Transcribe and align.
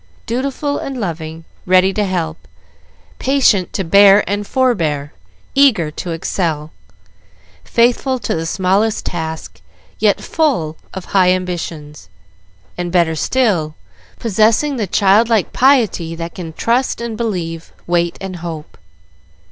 Dutiful 0.25 0.79
and 0.79 0.99
loving; 0.99 1.43
ready 1.67 1.93
to 1.93 2.03
help; 2.05 2.47
patient 3.19 3.71
to 3.73 3.83
bear 3.83 4.27
and 4.27 4.47
forbear; 4.47 5.13
eager 5.53 5.91
to 5.91 6.09
excel; 6.09 6.71
faithful 7.63 8.17
to 8.17 8.33
the 8.33 8.47
smallest 8.47 9.05
task, 9.05 9.61
yet 9.99 10.19
full 10.19 10.75
of 10.91 11.05
high 11.05 11.29
ambitions; 11.29 12.09
and, 12.79 12.91
better 12.91 13.13
still, 13.15 13.75
possessing 14.17 14.77
the 14.77 14.87
childlike 14.87 15.53
piety 15.53 16.15
that 16.15 16.33
can 16.33 16.51
trust 16.53 16.99
and 16.99 17.15
believe, 17.15 17.71
wait 17.85 18.17
and 18.19 18.37
hope. 18.37 18.79